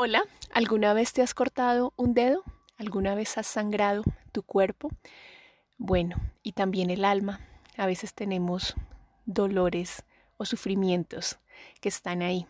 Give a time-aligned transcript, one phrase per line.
[0.00, 0.22] Hola,
[0.52, 2.44] ¿alguna vez te has cortado un dedo?
[2.76, 4.90] ¿Alguna vez has sangrado tu cuerpo?
[5.76, 7.40] Bueno, y también el alma.
[7.76, 8.76] A veces tenemos
[9.26, 10.04] dolores
[10.36, 11.40] o sufrimientos
[11.80, 12.46] que están ahí.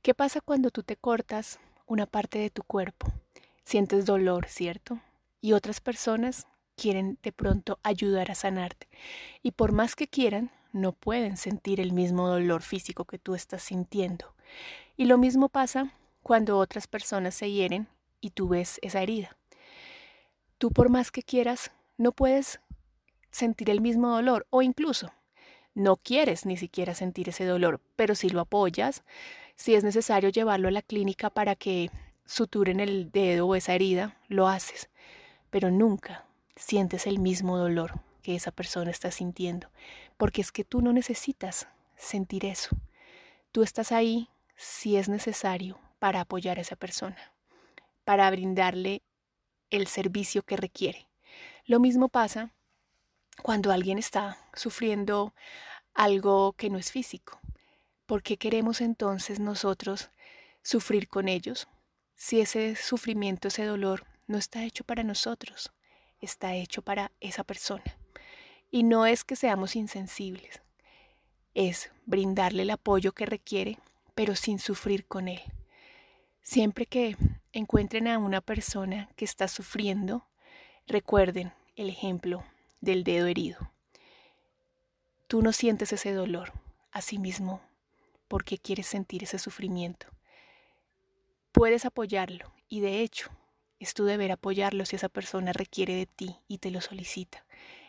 [0.00, 3.12] ¿Qué pasa cuando tú te cortas una parte de tu cuerpo?
[3.64, 4.98] Sientes dolor, ¿cierto?
[5.42, 8.88] Y otras personas quieren de pronto ayudar a sanarte.
[9.42, 13.62] Y por más que quieran, no pueden sentir el mismo dolor físico que tú estás
[13.62, 14.34] sintiendo.
[14.96, 15.92] Y lo mismo pasa
[16.22, 17.88] cuando otras personas se hieren
[18.20, 19.36] y tú ves esa herida.
[20.58, 22.60] Tú por más que quieras, no puedes
[23.30, 25.12] sentir el mismo dolor o incluso
[25.74, 29.02] no quieres ni siquiera sentir ese dolor, pero si lo apoyas,
[29.56, 31.90] si es necesario llevarlo a la clínica para que
[32.24, 34.90] suturen el dedo o esa herida, lo haces,
[35.50, 36.26] pero nunca
[36.56, 39.68] sientes el mismo dolor que esa persona está sintiendo,
[40.16, 42.76] porque es que tú no necesitas sentir eso.
[43.50, 47.32] Tú estás ahí si es necesario para apoyar a esa persona,
[48.02, 49.02] para brindarle
[49.70, 51.06] el servicio que requiere.
[51.64, 52.50] Lo mismo pasa
[53.40, 55.32] cuando alguien está sufriendo
[55.94, 57.38] algo que no es físico.
[58.04, 60.10] ¿Por qué queremos entonces nosotros
[60.60, 61.68] sufrir con ellos
[62.16, 65.70] si ese sufrimiento, ese dolor no está hecho para nosotros,
[66.20, 67.96] está hecho para esa persona?
[68.72, 70.62] Y no es que seamos insensibles,
[71.54, 73.78] es brindarle el apoyo que requiere,
[74.16, 75.42] pero sin sufrir con él.
[76.42, 77.16] Siempre que
[77.52, 80.26] encuentren a una persona que está sufriendo,
[80.86, 82.44] recuerden el ejemplo
[82.80, 83.72] del dedo herido.
[85.28, 86.52] Tú no sientes ese dolor,
[87.18, 87.60] mismo,
[88.28, 90.08] porque quieres sentir ese sufrimiento.
[91.52, 93.30] Puedes apoyarlo y de hecho
[93.78, 97.44] es tu deber apoyarlo si esa persona requiere de ti y te lo solicita.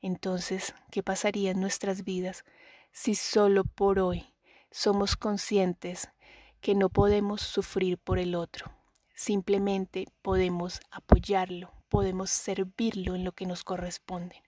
[0.00, 2.44] Entonces, ¿qué pasaría en nuestras vidas
[2.92, 4.32] si solo por hoy
[4.70, 6.08] somos conscientes
[6.60, 8.72] que no podemos sufrir por el otro,
[9.14, 14.42] simplemente podemos apoyarlo, podemos servirlo en lo que nos corresponde.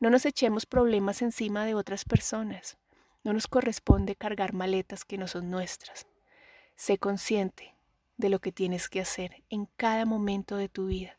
[0.00, 2.76] No nos echemos problemas encima de otras personas.
[3.22, 6.06] No nos corresponde cargar maletas que no son nuestras.
[6.76, 7.74] Sé consciente
[8.16, 11.18] de lo que tienes que hacer en cada momento de tu vida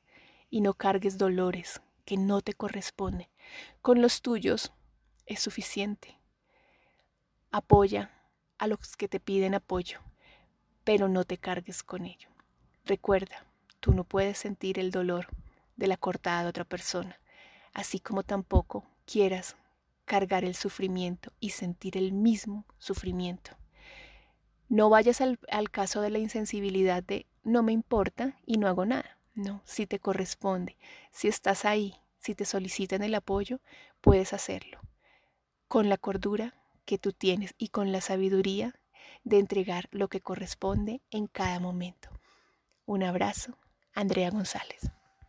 [0.50, 3.28] y no cargues dolores que no te corresponden.
[3.82, 4.72] Con los tuyos
[5.26, 6.20] es suficiente.
[7.52, 8.12] Apoya
[8.58, 10.02] a los que te piden apoyo
[10.86, 12.30] pero no te cargues con ello.
[12.86, 13.44] Recuerda,
[13.82, 15.28] tú no puedes sentir el dolor
[15.76, 17.20] de la cortada de otra persona,
[17.74, 19.58] así como tampoco quieras
[20.06, 23.52] cargar el sufrimiento y sentir el mismo sufrimiento.
[24.70, 28.86] No vayas al, al, caso de la insensibilidad de no me importa y no hago
[28.86, 29.18] nada.
[29.34, 30.78] No, si te corresponde,
[31.12, 33.60] si estás ahí, si te solicitan el apoyo,
[34.02, 34.80] puedes hacerlo.
[35.68, 36.54] Con la cordura
[36.86, 38.76] que tú tienes y con la sabiduría
[39.26, 42.10] de entregar lo que corresponde en cada momento.
[42.86, 43.58] Un abrazo,
[43.94, 44.95] Andrea González.